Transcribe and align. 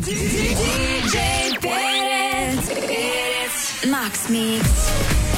DJ 0.00 1.58
Perez. 1.60 2.70
Max 3.86 4.30
Mix. 4.30 5.29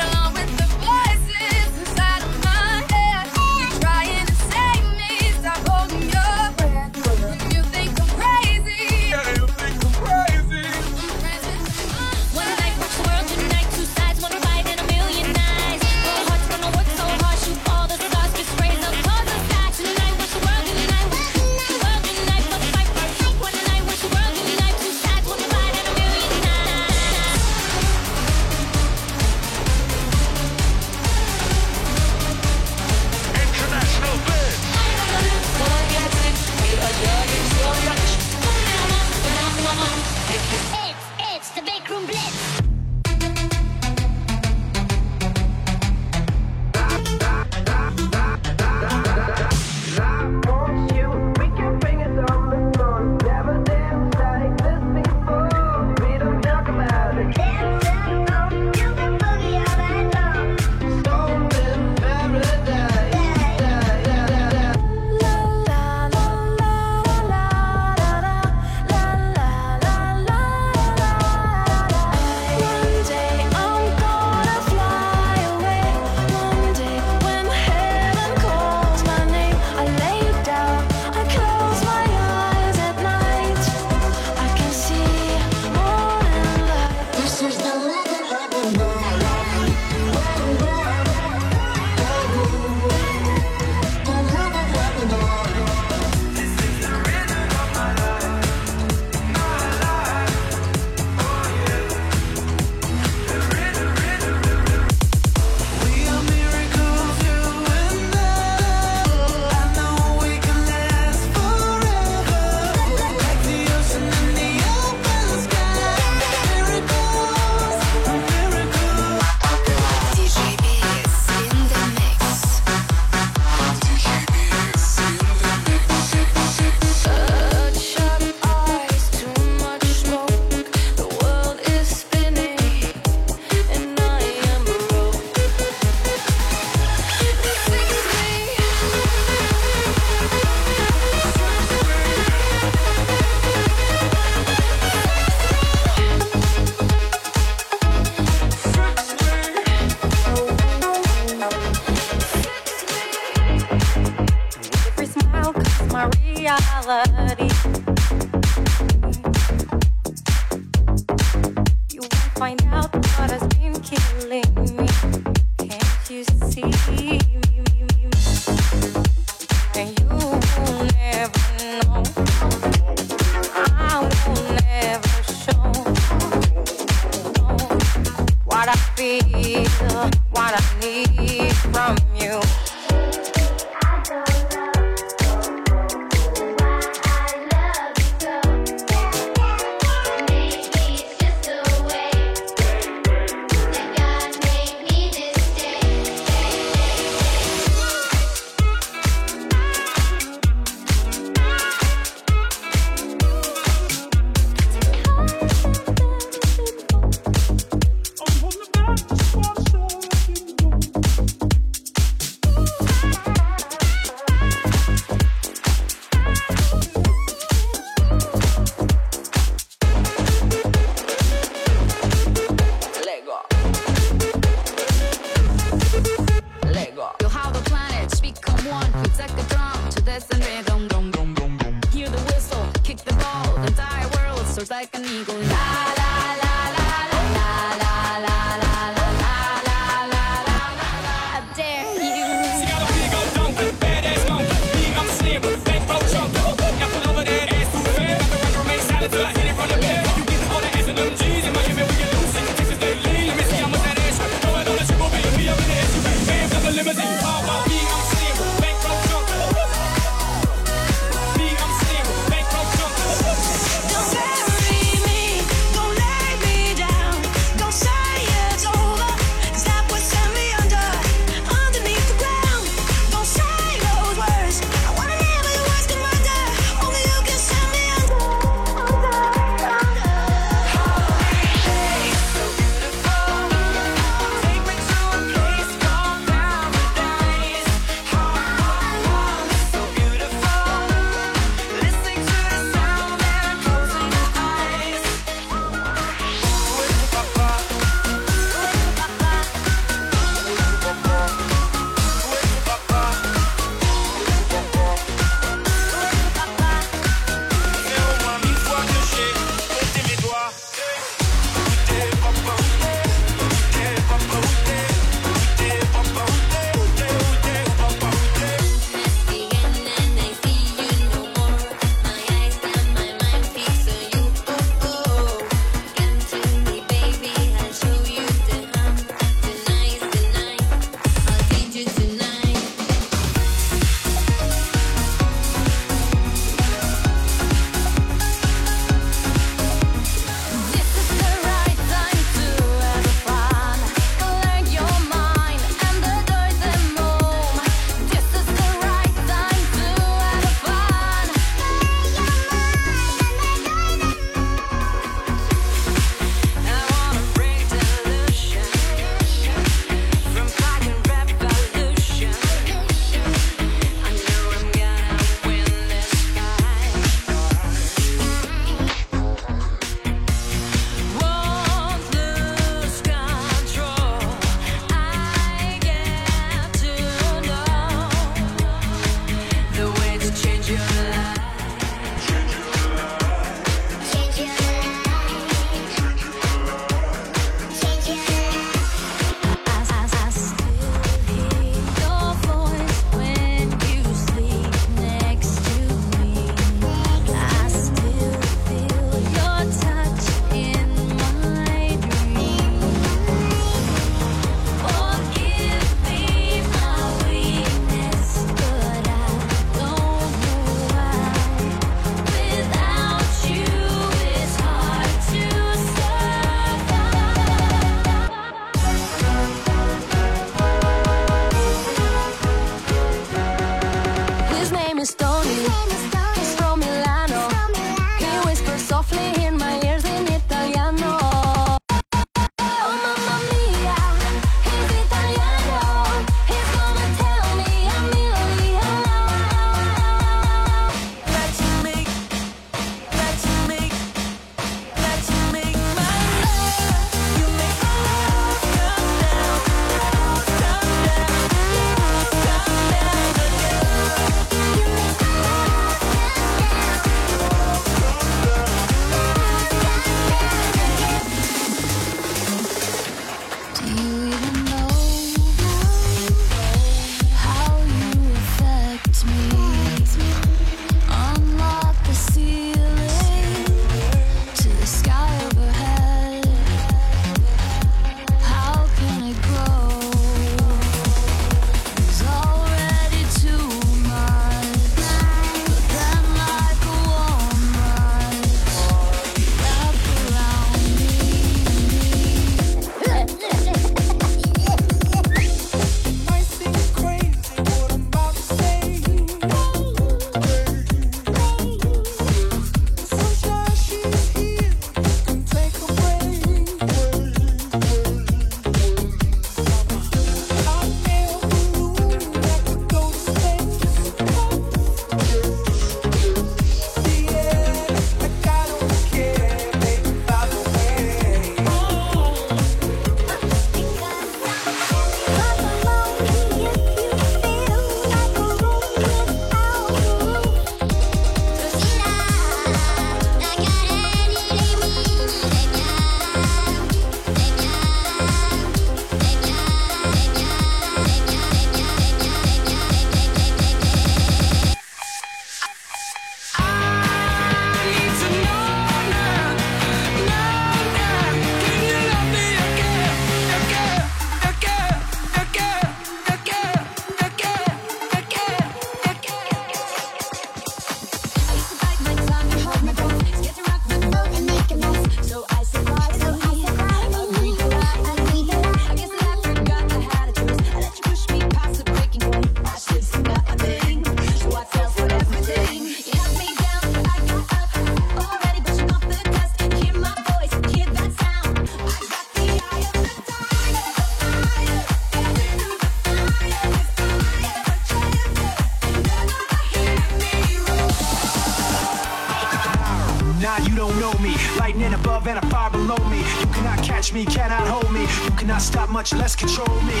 much 599.02 599.14
less 599.14 599.34
control 599.34 599.80
me. 599.82 600.00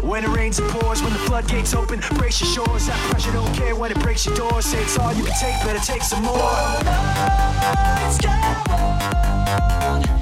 When 0.00 0.24
it 0.24 0.28
rains 0.28 0.58
and 0.58 0.66
pours, 0.70 1.02
when 1.02 1.12
the 1.12 1.18
floodgates 1.18 1.74
open, 1.74 2.00
brace 2.16 2.40
your 2.40 2.48
shores. 2.64 2.86
That 2.86 2.98
pressure 3.10 3.30
don't 3.30 3.52
care 3.54 3.76
when 3.76 3.90
it 3.90 4.00
breaks 4.00 4.24
your 4.24 4.34
doors. 4.34 4.64
Say 4.64 4.80
it's 4.80 4.98
all 4.98 5.12
you 5.12 5.22
can 5.22 5.34
take, 5.38 5.62
better 5.62 5.78
take 5.84 6.00
some 6.02 6.22
more. 6.22 6.38
Oh, 6.38 6.80
no, 10.16 10.21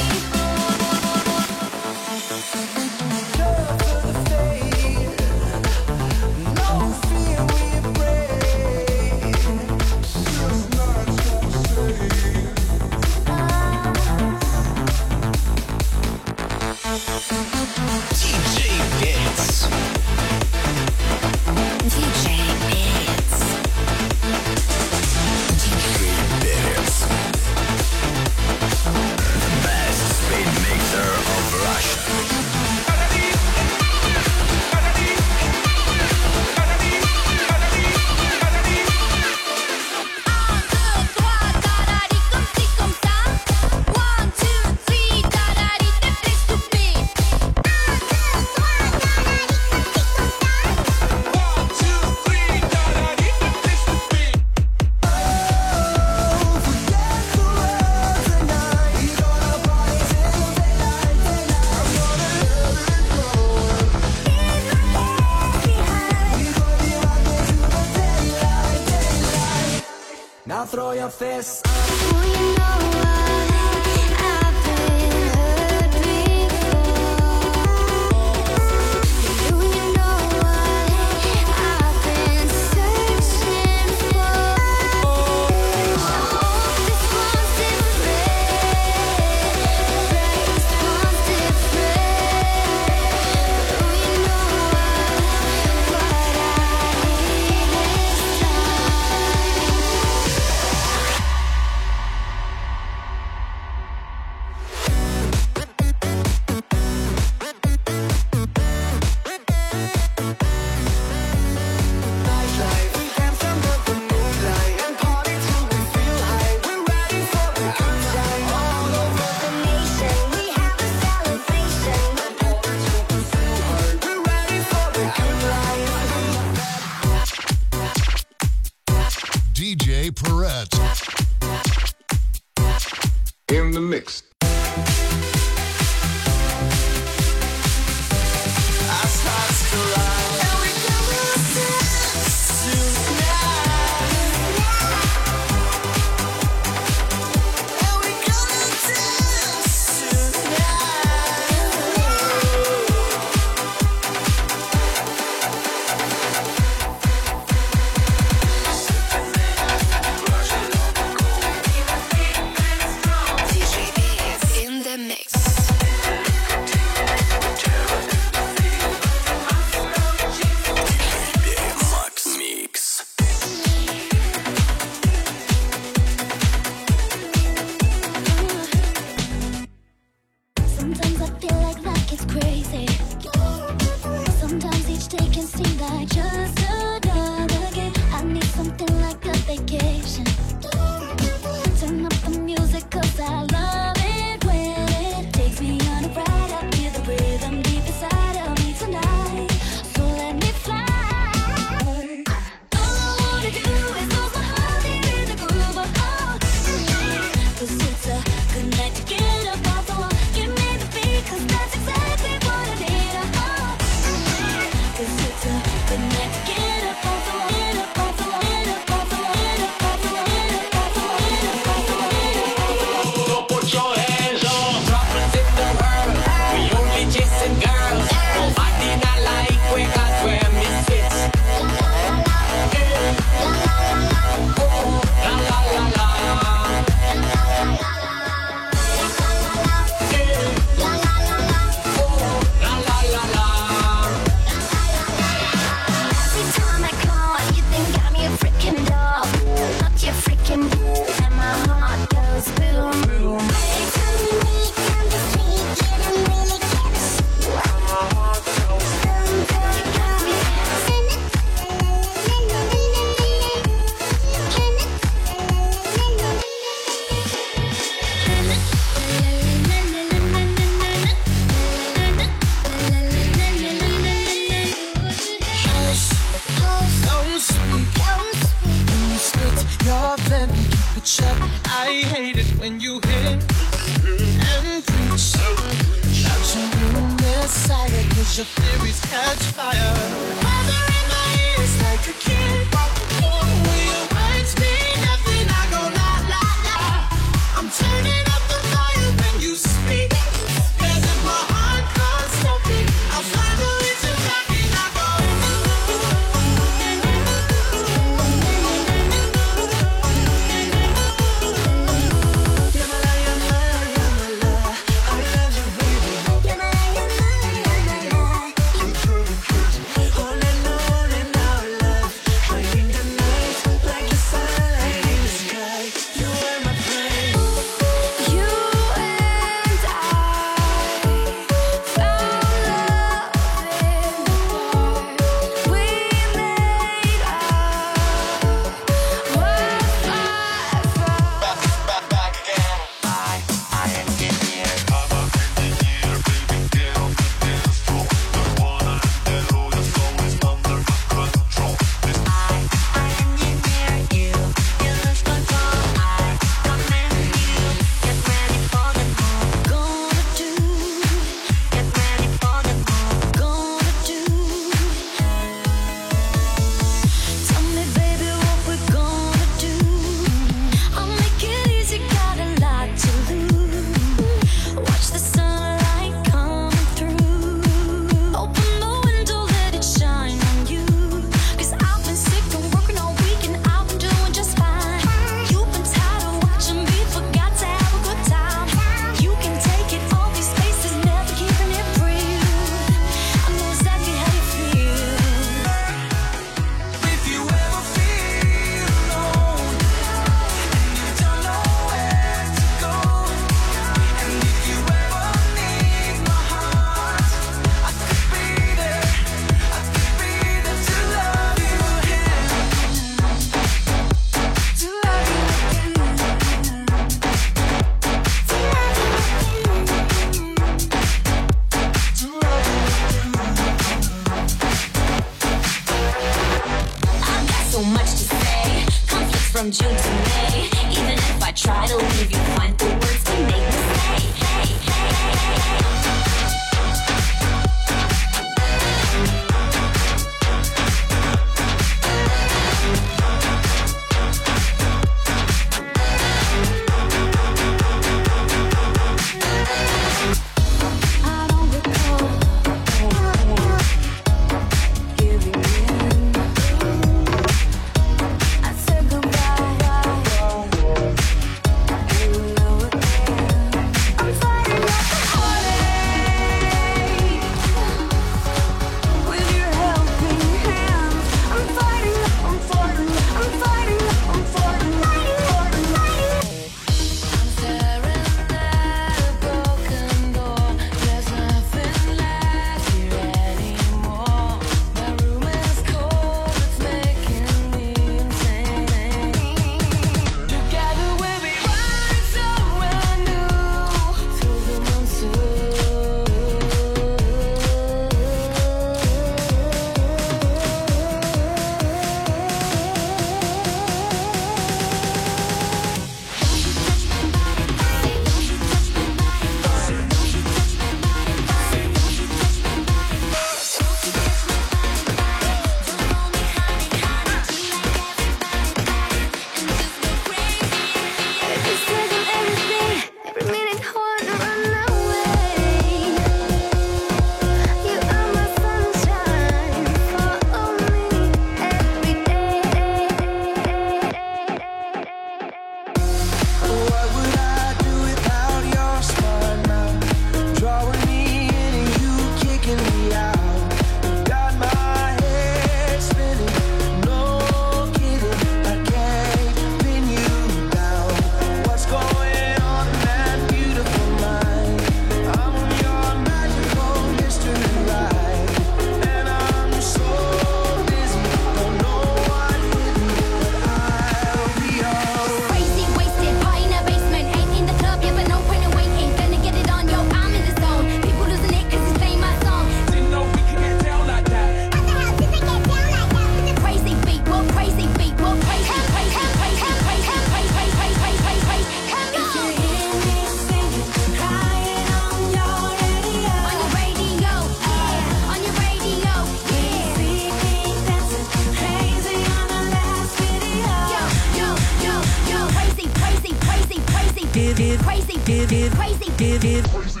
give 597.58 597.82
crazy, 597.82 598.20
give 598.24 598.52
it 598.52 598.70
crazy, 598.72 599.10
give 599.16 599.44
it 599.44 599.64
crazy. 599.70 600.00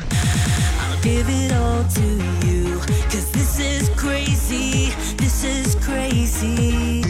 I'll 0.80 1.02
give 1.02 1.26
it 1.28 1.52
all 1.52 1.82
to 1.82 2.46
you. 2.46 2.78
Cause 3.10 3.32
this 3.32 3.58
is 3.58 3.88
crazy, 3.96 4.90
this 5.16 5.42
is 5.42 5.74
crazy. 5.84 7.02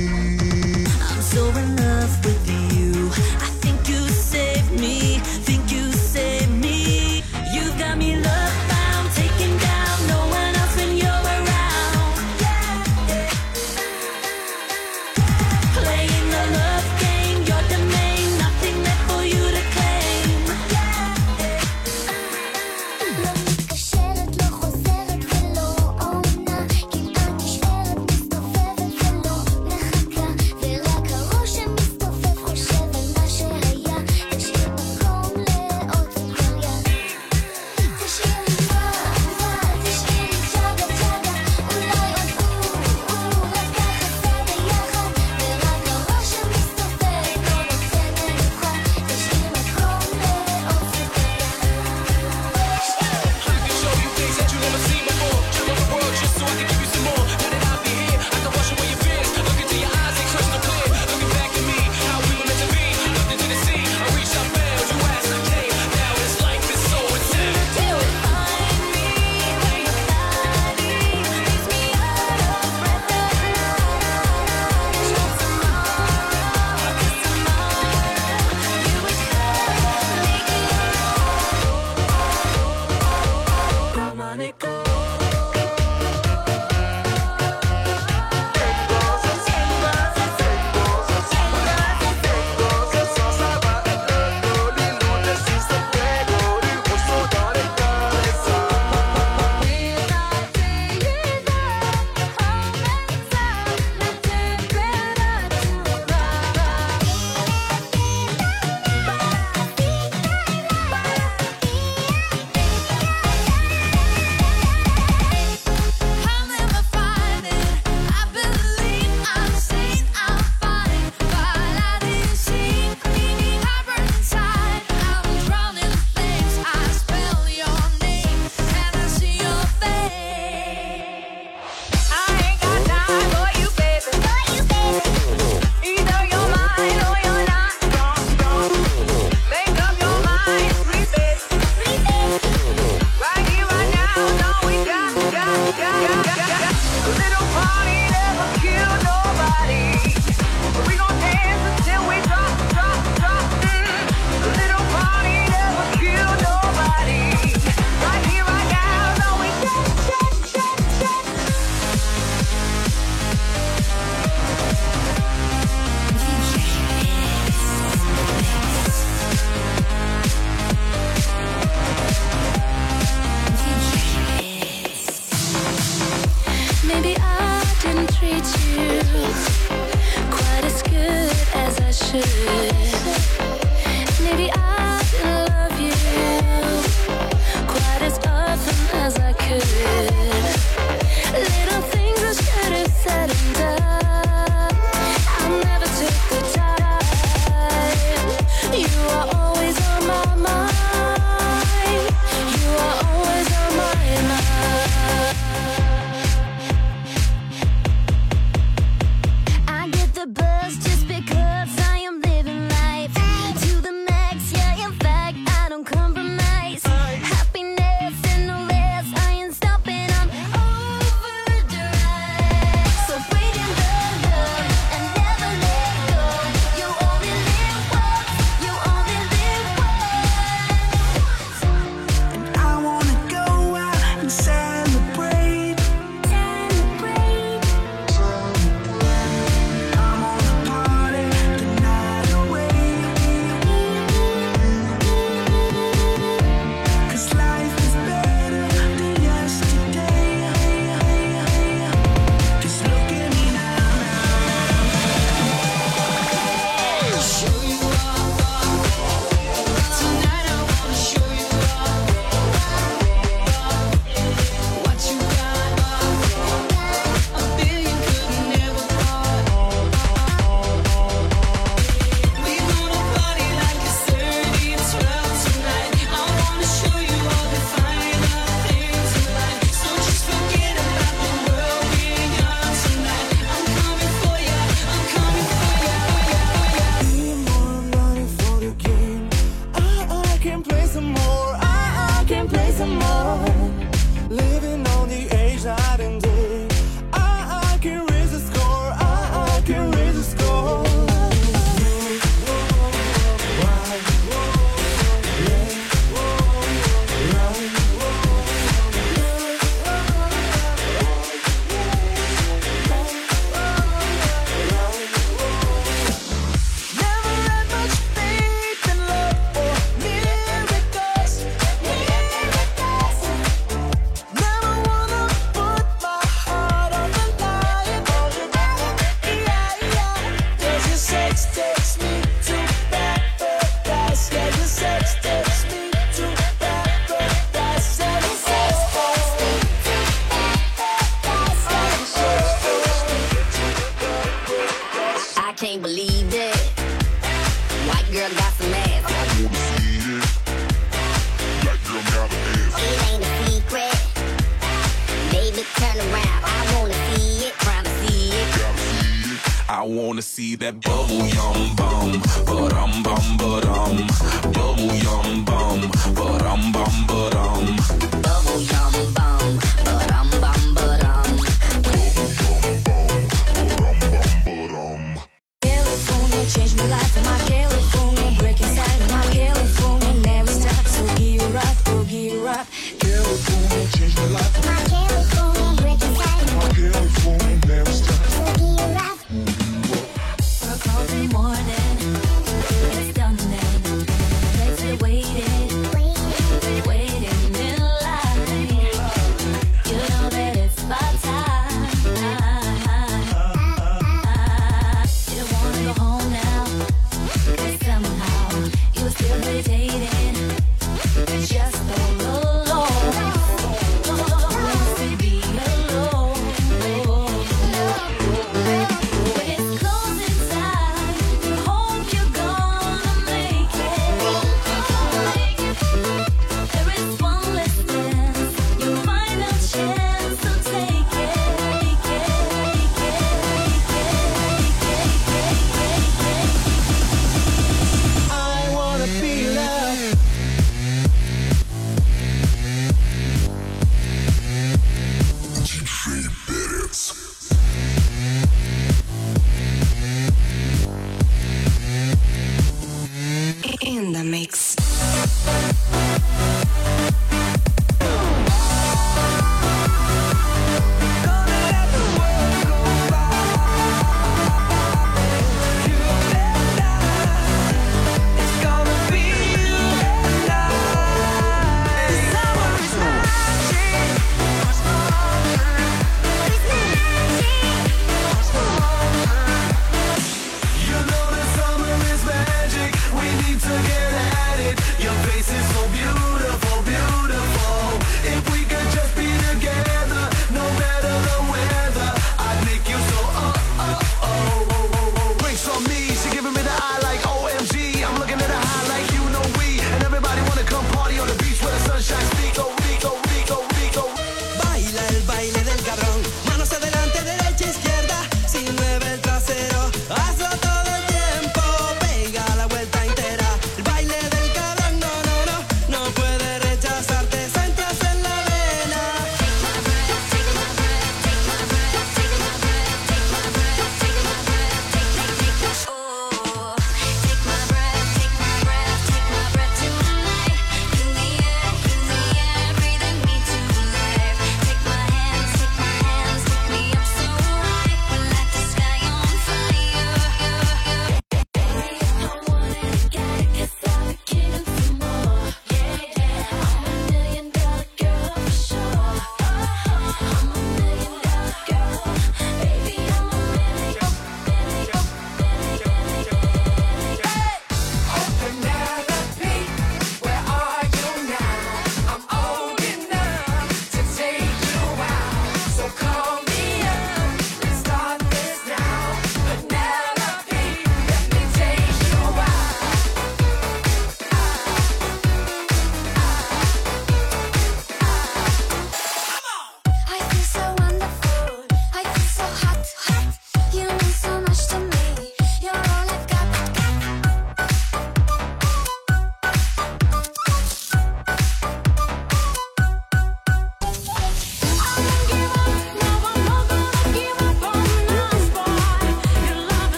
I'm 1.03 1.21
so 1.21 1.45
in 1.49 1.77
love. 1.77 1.78